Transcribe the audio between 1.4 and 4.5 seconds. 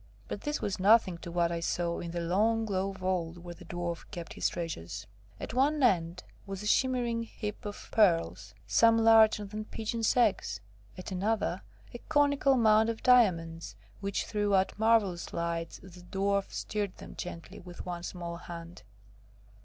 I saw in the long low vault where the Dwarf kept his